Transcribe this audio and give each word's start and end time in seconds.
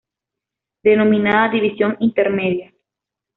Denominada 0.81 1.49
"División 1.51 1.95
Intermedia". 1.99 2.73